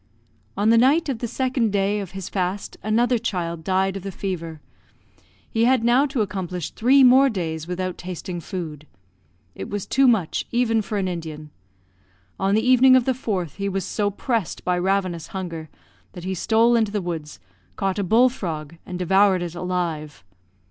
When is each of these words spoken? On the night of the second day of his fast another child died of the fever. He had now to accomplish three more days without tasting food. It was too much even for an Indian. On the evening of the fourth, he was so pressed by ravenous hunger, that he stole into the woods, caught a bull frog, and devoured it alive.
On 0.57 0.71
the 0.71 0.79
night 0.79 1.09
of 1.09 1.19
the 1.19 1.27
second 1.27 1.71
day 1.71 1.99
of 1.99 2.13
his 2.13 2.27
fast 2.27 2.75
another 2.81 3.19
child 3.19 3.63
died 3.63 3.95
of 3.95 4.01
the 4.01 4.11
fever. 4.11 4.59
He 5.47 5.65
had 5.65 5.83
now 5.83 6.07
to 6.07 6.21
accomplish 6.23 6.71
three 6.71 7.03
more 7.03 7.29
days 7.29 7.67
without 7.67 7.99
tasting 7.99 8.39
food. 8.39 8.87
It 9.53 9.69
was 9.69 9.85
too 9.85 10.07
much 10.07 10.47
even 10.51 10.81
for 10.81 10.97
an 10.97 11.07
Indian. 11.07 11.51
On 12.39 12.55
the 12.55 12.67
evening 12.67 12.95
of 12.95 13.05
the 13.05 13.13
fourth, 13.13 13.57
he 13.57 13.69
was 13.69 13.85
so 13.85 14.09
pressed 14.09 14.63
by 14.65 14.75
ravenous 14.79 15.27
hunger, 15.27 15.69
that 16.13 16.23
he 16.23 16.33
stole 16.33 16.75
into 16.75 16.91
the 16.91 16.99
woods, 16.99 17.39
caught 17.75 17.99
a 17.99 18.03
bull 18.03 18.27
frog, 18.29 18.77
and 18.87 18.97
devoured 18.97 19.43
it 19.43 19.53
alive. 19.53 20.23